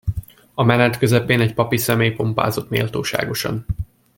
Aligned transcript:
A 0.53 0.63
menet 0.63 0.97
közepén 0.97 1.39
egy 1.39 1.53
papi 1.53 1.77
személy 1.77 2.11
pompázott 2.11 2.69
méltóságosan. 2.69 3.65